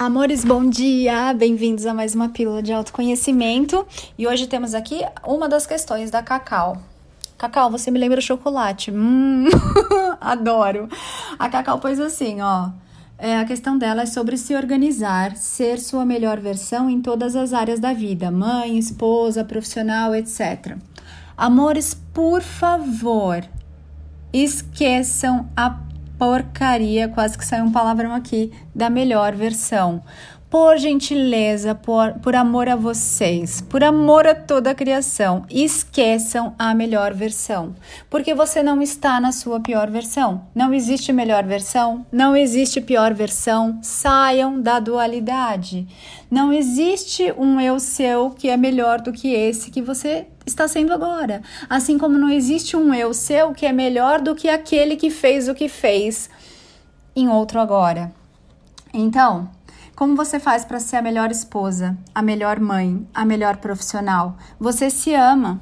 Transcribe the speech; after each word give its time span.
Amores, 0.00 0.46
bom 0.46 0.66
dia! 0.66 1.34
Bem-vindos 1.34 1.84
a 1.84 1.92
mais 1.92 2.14
uma 2.14 2.30
pílula 2.30 2.62
de 2.62 2.72
autoconhecimento. 2.72 3.86
E 4.16 4.26
hoje 4.26 4.46
temos 4.46 4.72
aqui 4.72 5.02
uma 5.26 5.46
das 5.46 5.66
questões 5.66 6.10
da 6.10 6.22
Cacau. 6.22 6.78
Cacau, 7.36 7.70
você 7.70 7.90
me 7.90 7.98
lembra 7.98 8.18
chocolate? 8.18 8.90
Hum, 8.90 9.44
adoro! 10.18 10.88
A 11.38 11.50
Cacau 11.50 11.78
pôs 11.78 12.00
assim, 12.00 12.40
ó. 12.40 12.70
É, 13.18 13.36
a 13.36 13.44
questão 13.44 13.76
dela 13.76 14.00
é 14.00 14.06
sobre 14.06 14.38
se 14.38 14.54
organizar, 14.54 15.36
ser 15.36 15.78
sua 15.78 16.06
melhor 16.06 16.40
versão 16.40 16.88
em 16.88 17.02
todas 17.02 17.36
as 17.36 17.52
áreas 17.52 17.78
da 17.78 17.92
vida: 17.92 18.30
mãe, 18.30 18.78
esposa, 18.78 19.44
profissional, 19.44 20.14
etc. 20.14 20.78
Amores, 21.36 21.92
por 22.14 22.40
favor, 22.40 23.44
esqueçam 24.32 25.50
a 25.54 25.89
porcaria, 26.20 27.08
quase 27.08 27.38
que 27.38 27.46
saiu 27.46 27.64
um 27.64 27.72
palavrão 27.72 28.14
aqui, 28.14 28.52
da 28.74 28.90
melhor 28.90 29.34
versão. 29.34 30.02
Por 30.50 30.76
gentileza, 30.76 31.74
por, 31.74 32.14
por 32.14 32.34
amor 32.34 32.68
a 32.68 32.76
vocês, 32.76 33.62
por 33.62 33.82
amor 33.82 34.26
a 34.26 34.34
toda 34.34 34.72
a 34.72 34.74
criação, 34.74 35.46
esqueçam 35.48 36.54
a 36.58 36.74
melhor 36.74 37.14
versão, 37.14 37.74
porque 38.10 38.34
você 38.34 38.62
não 38.62 38.82
está 38.82 39.18
na 39.20 39.32
sua 39.32 39.60
pior 39.60 39.88
versão. 39.88 40.42
Não 40.54 40.74
existe 40.74 41.10
melhor 41.10 41.44
versão, 41.44 42.04
não 42.12 42.36
existe 42.36 42.80
pior 42.80 43.14
versão. 43.14 43.78
Saiam 43.80 44.60
da 44.60 44.78
dualidade. 44.78 45.86
Não 46.30 46.52
existe 46.52 47.32
um 47.38 47.60
eu 47.60 47.80
seu 47.80 48.30
que 48.30 48.50
é 48.50 48.56
melhor 48.56 49.00
do 49.00 49.12
que 49.12 49.32
esse 49.32 49.70
que 49.70 49.80
você 49.80 50.26
está 50.46 50.66
sendo 50.68 50.92
agora. 50.92 51.42
Assim 51.68 51.98
como 51.98 52.18
não 52.18 52.30
existe 52.30 52.76
um 52.76 52.92
eu 52.94 53.12
seu 53.14 53.52
que 53.52 53.66
é 53.66 53.72
melhor 53.72 54.20
do 54.20 54.34
que 54.34 54.48
aquele 54.48 54.96
que 54.96 55.10
fez 55.10 55.48
o 55.48 55.54
que 55.54 55.68
fez 55.68 56.30
em 57.14 57.28
outro 57.28 57.60
agora. 57.60 58.12
Então, 58.92 59.48
como 59.94 60.16
você 60.16 60.40
faz 60.40 60.64
para 60.64 60.80
ser 60.80 60.96
a 60.96 61.02
melhor 61.02 61.30
esposa, 61.30 61.96
a 62.14 62.22
melhor 62.22 62.58
mãe, 62.58 63.06
a 63.14 63.24
melhor 63.24 63.58
profissional? 63.58 64.36
Você 64.58 64.90
se 64.90 65.14
ama, 65.14 65.60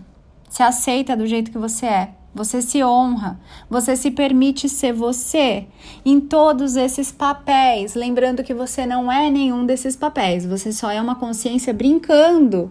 se 0.49 0.63
aceita 0.63 1.17
do 1.17 1.27
jeito 1.27 1.51
que 1.51 1.59
você 1.59 1.87
é. 1.87 2.11
Você 2.35 2.63
se 2.63 2.85
honra, 2.85 3.41
você 3.69 3.97
se 3.97 4.13
permite 4.13 4.69
ser 4.69 4.93
você 4.93 5.67
em 6.05 6.21
todos 6.21 6.77
esses 6.77 7.11
papéis, 7.11 7.95
lembrando 7.95 8.45
que 8.45 8.55
você 8.55 8.87
não 8.87 9.11
é 9.11 9.29
nenhum 9.29 9.67
desses 9.67 9.97
papéis, 9.97 10.47
você 10.47 10.71
só 10.71 10.91
é 10.91 11.01
uma 11.01 11.17
consciência 11.17 11.73
brincando 11.73 12.71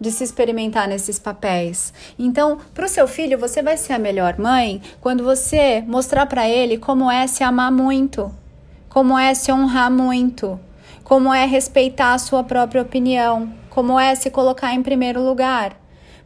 de 0.00 0.10
se 0.10 0.24
experimentar 0.24 0.86
nesses 0.86 1.18
papéis. 1.18 1.92
Então, 2.18 2.58
para 2.74 2.86
o 2.86 2.88
seu 2.88 3.08
filho, 3.08 3.38
você 3.38 3.62
vai 3.62 3.76
ser 3.76 3.94
a 3.94 3.98
melhor 3.98 4.38
mãe 4.38 4.80
quando 5.00 5.24
você 5.24 5.82
mostrar 5.86 6.26
para 6.26 6.48
ele 6.48 6.78
como 6.78 7.10
é 7.10 7.26
se 7.26 7.42
amar 7.42 7.72
muito, 7.72 8.32
como 8.88 9.18
é 9.18 9.34
se 9.34 9.50
honrar 9.52 9.90
muito, 9.90 10.58
como 11.04 11.32
é 11.32 11.44
respeitar 11.44 12.14
a 12.14 12.18
sua 12.18 12.44
própria 12.44 12.82
opinião, 12.82 13.52
como 13.70 13.98
é 13.98 14.14
se 14.14 14.30
colocar 14.30 14.74
em 14.74 14.82
primeiro 14.82 15.22
lugar. 15.22 15.76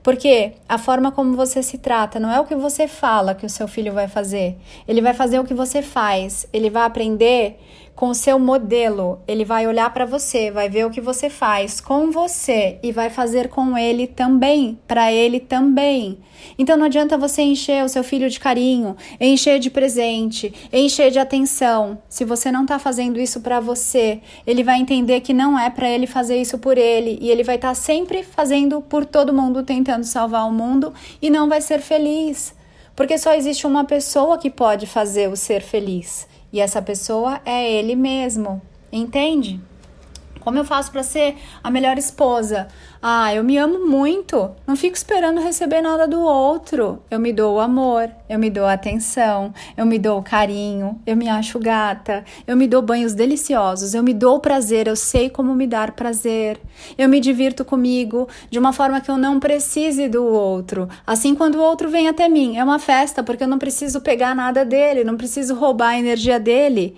Porque 0.03 0.55
a 0.69 0.79
forma 0.79 1.13
como 1.13 1.37
você 1.37 1.63
se 1.63 1.79
trata 1.79 2.19
não 2.19 2.31
é 2.31 2.41
o 2.41 2.45
que 2.45 2.57
você 2.57 2.89
fala 2.89 3.35
que 3.35 3.47
o 3.47 3.51
seu 3.51 3.69
filho 3.69 3.93
vai 3.93 4.09
fazer. 4.09 4.57
Ele 4.89 5.01
vai 5.01 5.15
fazer 5.15 5.39
o 5.39 5.45
que 5.45 5.55
você 5.55 5.81
faz. 5.81 6.45
Ele 6.53 6.69
vai 6.69 6.83
aprender 6.83 7.61
com 8.03 8.09
o 8.09 8.15
seu 8.17 8.37
modelo. 8.37 9.21
Ele 9.29 9.45
vai 9.45 9.65
olhar 9.65 9.89
para 9.95 10.05
você, 10.05 10.51
vai 10.51 10.69
ver 10.69 10.85
o 10.85 10.91
que 10.91 11.01
você 11.01 11.31
faz 11.31 11.81
com 11.81 12.11
você 12.11 12.81
e 12.83 12.91
vai 12.91 13.09
fazer 13.09 13.47
com 13.47 13.79
ele 13.79 14.09
também, 14.09 14.77
para 14.89 15.13
ele 15.13 15.39
também. 15.39 16.19
Então 16.59 16.77
não 16.77 16.87
adianta 16.87 17.17
você 17.17 17.43
encher 17.43 17.85
o 17.85 17.89
seu 17.89 18.03
filho 18.03 18.29
de 18.29 18.41
carinho, 18.41 18.97
encher 19.21 19.61
de 19.61 19.71
presente, 19.71 20.53
encher 20.73 21.13
de 21.13 21.21
atenção. 21.21 21.97
Se 22.09 22.25
você 22.25 22.51
não 22.51 22.63
está 22.63 22.77
fazendo 22.77 23.21
isso 23.21 23.41
para 23.41 23.61
você, 23.61 24.21
ele 24.45 24.65
vai 24.65 24.81
entender 24.81 25.21
que 25.21 25.33
não 25.33 25.57
é 25.57 25.71
para 25.71 25.89
ele 25.89 26.09
fazer 26.09 26.41
isso 26.41 26.59
por 26.59 26.77
ele 26.77 27.21
e 27.23 27.31
ele 27.31 27.45
vai 27.45 27.55
estar 27.55 27.69
tá 27.69 27.75
sempre 27.77 28.25
fazendo 28.25 28.83
por 28.83 29.07
todo 29.07 29.33
mundo, 29.33 29.63
tentando 29.63 30.03
salvar 30.03 30.49
o 30.49 30.53
mundo 30.53 30.93
e 31.23 31.31
não 31.31 31.49
vai 31.49 31.61
ser 31.61 31.79
feliz. 31.79 32.53
Porque 32.97 33.17
só 33.17 33.33
existe 33.33 33.65
uma 33.65 33.85
pessoa 33.85 34.39
que 34.39 34.51
pode 34.51 34.89
fazer 34.89 35.29
o 35.29 35.37
ser 35.37 35.63
feliz. 35.63 36.32
E 36.53 36.61
essa 36.61 36.83
pessoa 36.83 37.41
é 37.47 37.73
ele 37.73 37.97
mesmo, 37.97 38.61
entende? 38.93 39.59
Como 40.43 40.59
eu 40.59 40.65
faço 40.65 40.91
para 40.91 41.03
ser 41.03 41.37
a 41.63 41.71
melhor 41.71 41.97
esposa? 41.97 42.67
Ah, 43.01 43.35
eu 43.35 43.45
me 43.45 43.57
amo 43.59 43.87
muito. 43.87 44.51
Não 44.67 44.77
fico 44.77 44.97
esperando 44.97 45.41
receber 45.41 45.81
nada 45.81 46.07
do 46.07 46.21
outro. 46.21 47.03
Eu 47.11 47.19
me 47.21 47.33
dou 47.33 47.57
o 47.57 47.61
amor, 47.61 48.11
eu 48.29 48.39
me 48.39 48.51
dou 48.51 48.65
a 48.65 48.73
atenção, 48.73 49.55
eu 49.77 49.87
me 49.87 49.99
dou 49.99 50.19
o 50.19 50.23
carinho, 50.23 51.01
eu 51.07 51.17
me 51.17 51.29
acho 51.29 51.59
gata, 51.59 52.25
eu 52.47 52.57
me 52.57 52.67
dou 52.67 52.83
banhos 52.83 53.15
deliciosos, 53.15 53.95
eu 53.95 54.03
me 54.03 54.13
dou 54.13 54.41
prazer, 54.41 54.89
eu 54.89 54.97
sei 54.97 55.31
como 55.31 55.55
me 55.55 55.67
dar 55.67 55.93
prazer. 55.93 56.61
Eu 56.99 57.09
me 57.09 57.21
divirto 57.21 57.65
comigo 57.65 58.29
de 58.51 58.59
uma 58.59 58.73
forma 58.73 59.01
que 59.01 59.11
eu 59.11 59.17
não 59.17 59.39
precise 59.39 60.09
do 60.09 60.25
outro. 60.25 60.89
Assim, 61.07 61.35
quando 61.35 61.57
o 61.57 61.63
outro 61.63 61.89
vem 61.89 62.09
até 62.09 62.29
mim, 62.29 62.57
é 62.57 62.65
uma 62.65 62.79
festa 62.79 63.23
porque 63.23 63.45
eu 63.45 63.49
não 63.49 63.59
preciso 63.59 64.01
pegar 64.01 64.35
nada 64.35 64.65
dele, 64.65 65.05
não 65.05 65.17
preciso 65.17 65.55
roubar 65.55 65.91
a 65.91 65.99
energia 65.99 66.41
dele 66.41 66.97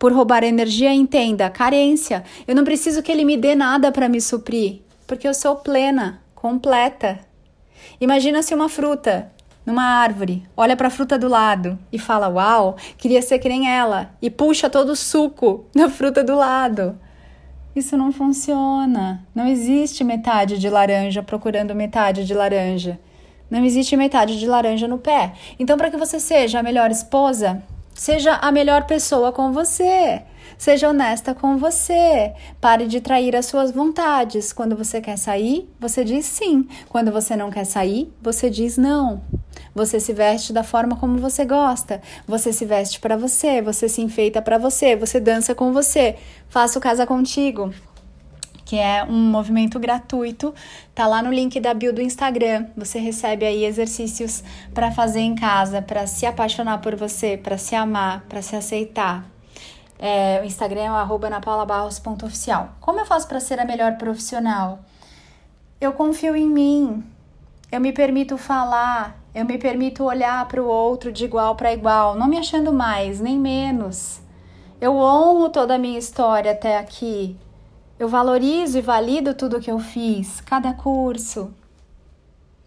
por 0.00 0.14
roubar 0.14 0.42
energia, 0.42 0.94
entenda, 0.94 1.50
carência. 1.50 2.24
Eu 2.48 2.56
não 2.56 2.64
preciso 2.64 3.02
que 3.02 3.12
ele 3.12 3.22
me 3.22 3.36
dê 3.36 3.54
nada 3.54 3.92
para 3.92 4.08
me 4.08 4.18
suprir, 4.18 4.80
porque 5.06 5.28
eu 5.28 5.34
sou 5.34 5.56
plena, 5.56 6.22
completa. 6.34 7.20
Imagina 8.00 8.42
se 8.42 8.54
uma 8.54 8.70
fruta 8.70 9.30
numa 9.64 9.82
árvore, 9.82 10.42
olha 10.56 10.74
para 10.74 10.88
a 10.88 10.90
fruta 10.90 11.18
do 11.18 11.28
lado 11.28 11.78
e 11.92 11.98
fala: 11.98 12.30
"Uau, 12.30 12.76
queria 12.96 13.20
ser 13.20 13.38
que 13.38 13.48
nem 13.50 13.70
ela" 13.70 14.14
e 14.22 14.30
puxa 14.30 14.70
todo 14.70 14.88
o 14.88 14.96
suco 14.96 15.66
da 15.76 15.90
fruta 15.90 16.24
do 16.24 16.34
lado. 16.34 16.98
Isso 17.76 17.94
não 17.94 18.10
funciona. 18.10 19.22
Não 19.34 19.46
existe 19.46 20.02
metade 20.02 20.58
de 20.58 20.70
laranja 20.70 21.22
procurando 21.22 21.74
metade 21.74 22.24
de 22.24 22.32
laranja. 22.32 22.98
Não 23.50 23.62
existe 23.62 23.94
metade 23.98 24.38
de 24.38 24.46
laranja 24.46 24.88
no 24.88 24.96
pé. 24.96 25.34
Então, 25.58 25.76
para 25.76 25.90
que 25.90 25.96
você 25.98 26.18
seja 26.18 26.58
a 26.58 26.62
melhor 26.62 26.90
esposa, 26.90 27.62
Seja 27.94 28.34
a 28.36 28.50
melhor 28.50 28.84
pessoa 28.84 29.32
com 29.32 29.52
você. 29.52 30.22
Seja 30.56 30.88
honesta 30.88 31.34
com 31.34 31.56
você. 31.56 32.32
Pare 32.60 32.86
de 32.86 33.00
trair 33.00 33.34
as 33.34 33.46
suas 33.46 33.70
vontades. 33.70 34.52
Quando 34.52 34.76
você 34.76 35.00
quer 35.00 35.16
sair, 35.16 35.68
você 35.78 36.04
diz 36.04 36.26
sim. 36.26 36.68
Quando 36.88 37.10
você 37.10 37.36
não 37.36 37.50
quer 37.50 37.64
sair, 37.64 38.12
você 38.20 38.50
diz 38.50 38.76
não. 38.76 39.22
Você 39.74 40.00
se 40.00 40.12
veste 40.12 40.52
da 40.52 40.62
forma 40.62 40.96
como 40.96 41.18
você 41.18 41.44
gosta. 41.44 42.00
Você 42.26 42.52
se 42.52 42.64
veste 42.64 43.00
para 43.00 43.16
você, 43.16 43.62
você 43.62 43.88
se 43.88 44.00
enfeita 44.02 44.42
para 44.42 44.58
você, 44.58 44.96
você 44.96 45.20
dança 45.20 45.54
com 45.54 45.72
você. 45.72 46.16
Faça 46.48 46.78
o 46.78 46.82
casa 46.82 47.06
contigo 47.06 47.72
que 48.70 48.78
é 48.78 49.02
um 49.02 49.28
movimento 49.32 49.80
gratuito, 49.80 50.54
tá 50.94 51.04
lá 51.04 51.20
no 51.20 51.32
link 51.32 51.58
da 51.58 51.74
bio 51.74 51.92
do 51.92 52.00
Instagram. 52.00 52.66
Você 52.76 53.00
recebe 53.00 53.44
aí 53.44 53.64
exercícios 53.64 54.44
para 54.72 54.92
fazer 54.92 55.18
em 55.18 55.34
casa, 55.34 55.82
para 55.82 56.06
se 56.06 56.24
apaixonar 56.24 56.78
por 56.78 56.94
você, 56.94 57.36
para 57.36 57.58
se 57.58 57.74
amar, 57.74 58.20
para 58.28 58.40
se 58.40 58.54
aceitar. 58.54 59.26
É, 59.98 60.40
o 60.40 60.46
Instagram 60.46 60.82
é 60.82 60.92
o 60.92 61.18
napaulabarros.oficial. 61.18 62.76
Como 62.80 63.00
eu 63.00 63.06
faço 63.06 63.26
para 63.26 63.40
ser 63.40 63.58
a 63.58 63.64
melhor 63.64 63.96
profissional? 63.98 64.78
Eu 65.80 65.92
confio 65.92 66.36
em 66.36 66.48
mim, 66.48 67.02
eu 67.72 67.80
me 67.80 67.92
permito 67.92 68.38
falar, 68.38 69.20
eu 69.34 69.44
me 69.44 69.58
permito 69.58 70.04
olhar 70.04 70.46
para 70.46 70.62
o 70.62 70.68
outro 70.68 71.10
de 71.10 71.24
igual 71.24 71.56
para 71.56 71.72
igual, 71.72 72.14
não 72.14 72.28
me 72.28 72.38
achando 72.38 72.72
mais 72.72 73.18
nem 73.18 73.36
menos. 73.36 74.20
Eu 74.80 74.94
honro 74.94 75.48
toda 75.48 75.74
a 75.74 75.78
minha 75.78 75.98
história 75.98 76.52
até 76.52 76.78
aqui. 76.78 77.36
Eu 78.00 78.08
valorizo 78.08 78.78
e 78.78 78.80
valido 78.80 79.34
tudo 79.34 79.60
que 79.60 79.70
eu 79.70 79.78
fiz, 79.78 80.40
cada 80.40 80.72
curso, 80.72 81.52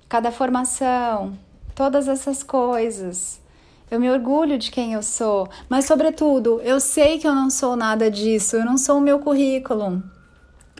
cada 0.07 0.31
formação, 0.31 1.35
todas 1.73 2.07
essas 2.07 2.44
coisas. 2.44 3.41
Eu 3.89 3.99
me 3.99 4.11
orgulho 4.11 4.59
de 4.59 4.69
quem 4.69 4.94
eu 4.94 5.01
sou, 5.01 5.49
mas, 5.67 5.85
sobretudo, 5.85 6.61
eu 6.61 6.79
sei 6.79 7.17
que 7.17 7.27
eu 7.27 7.33
não 7.33 7.49
sou 7.49 7.75
nada 7.75 8.11
disso, 8.11 8.57
eu 8.57 8.63
não 8.63 8.77
sou 8.77 8.99
o 8.99 9.01
meu 9.01 9.17
currículo. 9.17 10.03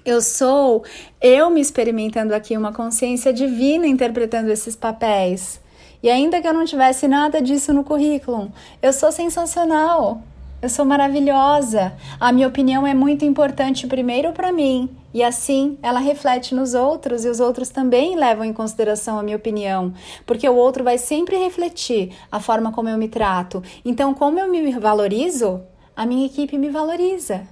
Eu 0.06 0.22
sou 0.22 0.84
eu 1.20 1.50
me 1.50 1.60
experimentando 1.60 2.36
aqui, 2.36 2.56
uma 2.56 2.72
consciência 2.72 3.34
divina 3.34 3.88
interpretando 3.88 4.52
esses 4.52 4.76
papéis. 4.76 5.60
E 6.04 6.12
ainda 6.12 6.40
que 6.40 6.48
eu 6.48 6.54
não 6.54 6.66
tivesse 6.66 7.08
nada 7.08 7.42
disso 7.42 7.74
no 7.74 7.84
currículo, 7.84 8.52
eu 8.84 8.94
sou 8.94 9.12
sensacional. 9.12 10.22
Eu 10.64 10.70
sou 10.70 10.86
maravilhosa. 10.86 11.92
A 12.18 12.32
minha 12.32 12.48
opinião 12.48 12.88
é 12.88 12.94
muito 12.94 13.26
importante 13.26 13.86
primeiro 13.86 14.32
para 14.32 14.50
mim 14.50 14.90
e 15.14 15.22
assim 15.22 15.78
ela 15.84 16.00
reflete 16.00 16.56
nos 16.56 16.74
outros 16.74 17.26
e 17.26 17.28
os 17.28 17.42
outros 17.42 17.68
também 17.68 18.16
levam 18.16 18.46
em 18.46 18.54
consideração 18.54 19.20
a 19.20 19.24
minha 19.24 19.36
opinião, 19.36 19.94
porque 20.26 20.48
o 20.48 20.56
outro 20.56 20.82
vai 20.82 20.98
sempre 20.98 21.36
refletir 21.36 22.16
a 22.32 22.40
forma 22.40 22.72
como 22.72 22.88
eu 22.88 22.98
me 22.98 23.10
trato. 23.10 23.62
Então, 23.84 24.14
como 24.14 24.40
eu 24.40 24.50
me 24.50 24.72
valorizo, 24.80 25.62
a 25.94 26.06
minha 26.06 26.26
equipe 26.26 26.58
me 26.58 26.70
valoriza. 26.70 27.46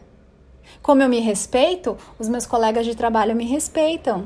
Como 0.81 1.04
eu 1.04 1.10
me 1.10 1.19
respeito, 1.19 1.98
os 2.18 2.30
meus 2.30 2.46
colegas 2.46 2.86
de 2.86 2.96
trabalho 2.96 3.36
me 3.36 3.44
respeitam. 3.44 4.24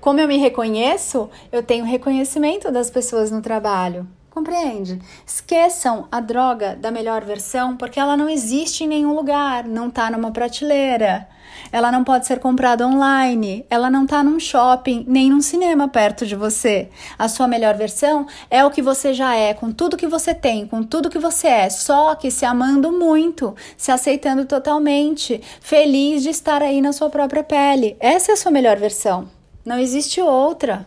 Como 0.00 0.18
eu 0.18 0.26
me 0.26 0.36
reconheço, 0.36 1.30
eu 1.52 1.62
tenho 1.62 1.84
reconhecimento 1.84 2.72
das 2.72 2.90
pessoas 2.90 3.30
no 3.30 3.40
trabalho. 3.40 4.04
Compreende? 4.36 5.00
Esqueçam 5.26 6.08
a 6.12 6.20
droga 6.20 6.76
da 6.76 6.90
melhor 6.90 7.24
versão 7.24 7.74
porque 7.74 7.98
ela 7.98 8.18
não 8.18 8.28
existe 8.28 8.84
em 8.84 8.86
nenhum 8.86 9.14
lugar, 9.14 9.64
não 9.64 9.88
está 9.88 10.10
numa 10.10 10.30
prateleira. 10.30 11.26
Ela 11.72 11.90
não 11.90 12.04
pode 12.04 12.26
ser 12.26 12.38
comprada 12.38 12.86
online, 12.86 13.64
ela 13.70 13.90
não 13.90 14.04
está 14.04 14.22
num 14.22 14.38
shopping, 14.38 15.06
nem 15.08 15.30
num 15.30 15.40
cinema 15.40 15.88
perto 15.88 16.26
de 16.26 16.36
você. 16.36 16.90
A 17.18 17.30
sua 17.30 17.48
melhor 17.48 17.76
versão 17.78 18.26
é 18.50 18.62
o 18.62 18.70
que 18.70 18.82
você 18.82 19.14
já 19.14 19.34
é, 19.34 19.54
com 19.54 19.72
tudo 19.72 19.96
que 19.96 20.06
você 20.06 20.34
tem, 20.34 20.66
com 20.66 20.82
tudo 20.82 21.08
que 21.08 21.18
você 21.18 21.46
é, 21.48 21.70
só 21.70 22.14
que 22.14 22.30
se 22.30 22.44
amando 22.44 22.92
muito, 22.92 23.56
se 23.74 23.90
aceitando 23.90 24.44
totalmente, 24.44 25.40
feliz 25.62 26.22
de 26.22 26.28
estar 26.28 26.60
aí 26.60 26.82
na 26.82 26.92
sua 26.92 27.08
própria 27.08 27.42
pele. 27.42 27.96
Essa 27.98 28.32
é 28.32 28.34
a 28.34 28.36
sua 28.36 28.52
melhor 28.52 28.76
versão. 28.76 29.30
Não 29.64 29.78
existe 29.78 30.20
outra. 30.20 30.86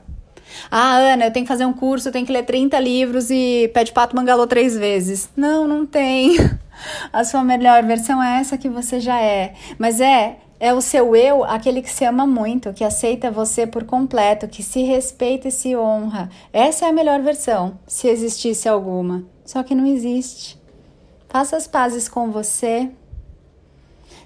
Ah, 0.69 0.97
Ana, 0.97 1.25
eu 1.25 1.31
tenho 1.31 1.45
que 1.45 1.51
fazer 1.51 1.65
um 1.65 1.73
curso, 1.73 2.07
eu 2.07 2.11
tenho 2.11 2.25
que 2.25 2.31
ler 2.31 2.43
30 2.43 2.79
livros 2.79 3.29
e 3.29 3.69
pé 3.73 3.83
de 3.83 3.91
pato 3.91 4.15
mangalô 4.15 4.47
três 4.47 4.77
vezes. 4.77 5.29
Não, 5.35 5.67
não 5.67 5.85
tem. 5.85 6.37
A 7.11 7.23
sua 7.23 7.43
melhor 7.43 7.83
versão 7.83 8.21
é 8.23 8.39
essa 8.39 8.57
que 8.57 8.69
você 8.69 8.99
já 8.99 9.19
é. 9.19 9.53
Mas 9.77 9.99
é 9.99 10.37
é 10.59 10.73
o 10.73 10.81
seu 10.81 11.15
eu, 11.15 11.43
aquele 11.45 11.81
que 11.81 11.89
se 11.89 12.03
ama 12.03 12.27
muito, 12.27 12.73
que 12.73 12.83
aceita 12.83 13.31
você 13.31 13.65
por 13.65 13.85
completo, 13.85 14.47
que 14.47 14.61
se 14.61 14.83
respeita 14.83 15.47
e 15.47 15.51
se 15.51 15.75
honra. 15.75 16.29
Essa 16.51 16.85
é 16.85 16.89
a 16.89 16.93
melhor 16.93 17.21
versão, 17.21 17.79
se 17.87 18.09
existisse 18.09 18.67
alguma. 18.67 19.23
Só 19.45 19.63
que 19.63 19.73
não 19.73 19.85
existe. 19.85 20.59
Faça 21.29 21.55
as 21.55 21.65
pazes 21.65 22.09
com 22.09 22.29
você. 22.29 22.89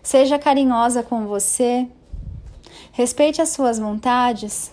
Seja 0.01 0.39
carinhosa 0.39 1.03
com 1.03 1.27
você. 1.27 1.87
Respeite 2.91 3.41
as 3.41 3.49
suas 3.49 3.77
vontades. 3.77 4.71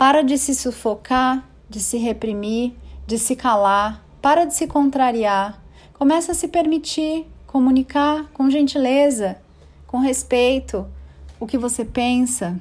Para 0.00 0.22
de 0.22 0.38
se 0.38 0.54
sufocar, 0.54 1.46
de 1.68 1.78
se 1.78 1.98
reprimir, 1.98 2.72
de 3.06 3.18
se 3.18 3.36
calar. 3.36 4.02
Para 4.22 4.46
de 4.46 4.54
se 4.54 4.66
contrariar. 4.66 5.62
Comece 5.92 6.30
a 6.30 6.34
se 6.34 6.48
permitir 6.48 7.26
comunicar 7.46 8.30
com 8.32 8.48
gentileza, 8.48 9.36
com 9.86 9.98
respeito, 9.98 10.86
o 11.38 11.46
que 11.46 11.58
você 11.58 11.84
pensa. 11.84 12.58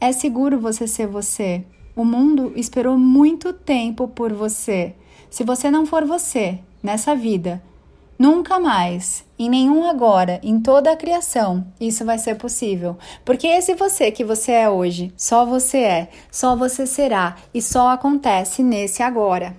É 0.00 0.10
seguro 0.10 0.58
você 0.58 0.86
ser 0.86 1.06
você. 1.06 1.66
O 1.94 2.02
mundo 2.02 2.54
esperou 2.56 2.96
muito 2.96 3.52
tempo 3.52 4.08
por 4.08 4.32
você. 4.32 4.94
Se 5.28 5.44
você 5.44 5.70
não 5.70 5.84
for 5.84 6.06
você 6.06 6.60
nessa 6.82 7.14
vida, 7.14 7.62
Nunca 8.20 8.60
mais, 8.60 9.24
em 9.38 9.48
nenhum 9.48 9.88
agora, 9.88 10.38
em 10.42 10.60
toda 10.60 10.92
a 10.92 10.96
criação, 10.96 11.66
isso 11.80 12.04
vai 12.04 12.18
ser 12.18 12.34
possível. 12.34 12.98
Porque 13.24 13.46
esse 13.46 13.74
você 13.74 14.10
que 14.10 14.22
você 14.22 14.52
é 14.52 14.68
hoje, 14.68 15.10
só 15.16 15.46
você 15.46 15.78
é, 15.78 16.10
só 16.30 16.54
você 16.54 16.86
será 16.86 17.36
e 17.54 17.62
só 17.62 17.88
acontece 17.88 18.62
nesse 18.62 19.02
agora. 19.02 19.56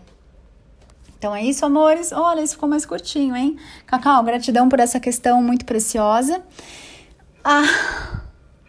Então 1.17 1.35
é 1.35 1.43
isso, 1.43 1.65
amores. 1.65 2.11
Olha, 2.11 2.41
isso 2.41 2.53
ficou 2.53 2.69
mais 2.69 2.85
curtinho, 2.85 3.35
hein? 3.35 3.57
Cacau, 3.87 4.23
gratidão 4.23 4.69
por 4.69 4.79
essa 4.79 4.99
questão 4.99 5.41
muito 5.41 5.65
preciosa. 5.65 6.43
Ah, 7.43 8.21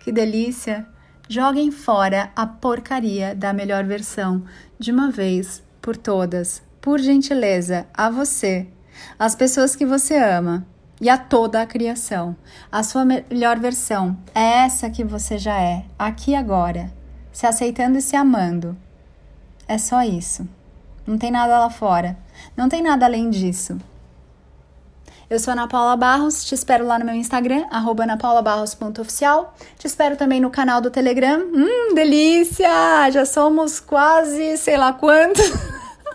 que 0.02 0.10
delícia! 0.10 0.86
Joguem 1.28 1.70
fora 1.70 2.32
a 2.34 2.46
porcaria 2.46 3.34
da 3.34 3.52
melhor 3.52 3.84
versão 3.84 4.42
de 4.78 4.90
uma 4.90 5.10
vez 5.10 5.62
por 5.82 5.98
todas. 5.98 6.62
Por 6.80 6.98
gentileza, 6.98 7.86
a 7.92 8.08
você 8.08 8.68
as 9.18 9.34
pessoas 9.34 9.76
que 9.76 9.86
você 9.86 10.16
ama 10.16 10.66
e 11.00 11.08
a 11.08 11.18
toda 11.18 11.60
a 11.60 11.66
criação. 11.66 12.36
A 12.70 12.82
sua 12.82 13.04
melhor 13.04 13.58
versão 13.58 14.16
é 14.34 14.64
essa 14.64 14.88
que 14.88 15.02
você 15.02 15.36
já 15.36 15.60
é, 15.60 15.84
aqui 15.98 16.34
agora, 16.34 16.92
se 17.32 17.46
aceitando 17.46 17.98
e 17.98 18.02
se 18.02 18.14
amando. 18.14 18.76
É 19.66 19.78
só 19.78 20.02
isso. 20.02 20.48
Não 21.06 21.18
tem 21.18 21.30
nada 21.30 21.58
lá 21.58 21.70
fora. 21.70 22.16
Não 22.56 22.68
tem 22.68 22.82
nada 22.82 23.06
além 23.06 23.30
disso. 23.30 23.78
Eu 25.28 25.38
sou 25.38 25.52
Ana 25.52 25.66
Paula 25.66 25.96
Barros, 25.96 26.44
te 26.44 26.54
espero 26.54 26.86
lá 26.86 26.98
no 26.98 27.06
meu 27.06 27.14
Instagram, 27.14 27.64
anapaulabarros.oficial. 27.70 29.54
Te 29.78 29.86
espero 29.86 30.14
também 30.14 30.40
no 30.40 30.50
canal 30.50 30.80
do 30.80 30.90
Telegram. 30.90 31.40
Hum, 31.40 31.94
delícia! 31.94 33.10
Já 33.10 33.24
somos 33.24 33.80
quase 33.80 34.58
sei 34.58 34.76
lá 34.76 34.92
quantos. 34.92 35.50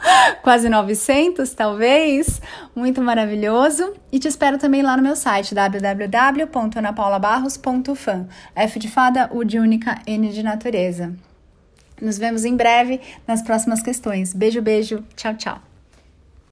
quase 0.42 0.68
900, 0.70 1.54
talvez. 1.54 2.42
Muito 2.76 3.02
maravilhoso. 3.02 3.94
E 4.12 4.20
te 4.20 4.28
espero 4.28 4.58
também 4.58 4.82
lá 4.82 4.98
no 4.98 5.04
meu 5.04 5.16
site 5.16 5.54
www.anapaulabarros.fan. 5.54 8.26
F 8.56 8.80
de 8.80 8.90
fada, 8.90 9.30
U 9.32 9.44
de 9.44 9.60
única, 9.60 10.02
N 10.06 10.30
de 10.30 10.42
natureza. 10.44 11.14
Nos 12.02 12.18
vemos 12.18 12.46
em 12.46 12.56
breve 12.56 13.02
nas 13.28 13.42
próximas 13.42 13.82
questões. 13.82 14.34
Beijo, 14.34 14.62
beijo. 14.62 15.04
Tchau, 15.16 15.34
tchau. 15.36 15.67